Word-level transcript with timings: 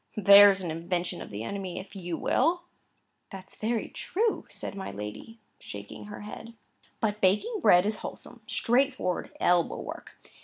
There's 0.17 0.61
an 0.61 0.71
invention 0.71 1.21
of 1.21 1.29
the 1.29 1.43
enemy, 1.43 1.77
if 1.79 1.95
you 1.95 2.17
will!" 2.17 2.63
"That's 3.31 3.55
very 3.55 3.87
true!" 3.89 4.47
said 4.49 4.73
my 4.73 4.89
lady, 4.89 5.37
shaking 5.59 6.05
her 6.05 6.21
head. 6.21 6.55
"But 6.99 7.21
baking 7.21 7.59
bread 7.61 7.85
is 7.85 7.97
wholesome, 7.99 8.41
straightforward 8.47 9.29
elbow 9.39 9.79
work. 9.79 10.17